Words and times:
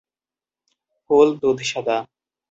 ফুল 1.03 1.27
দুধ-সাদা। 1.41 1.97